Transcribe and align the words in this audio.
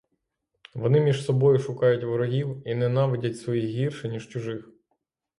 Вони 0.75 0.99
між 1.01 1.25
собою 1.25 1.59
шукають 1.59 2.03
ворогів 2.03 2.61
і 2.65 2.75
ненавидять 2.75 3.37
своїх 3.37 3.65
гірше, 3.69 4.09
ніж 4.09 4.29
чужих. 4.29 4.69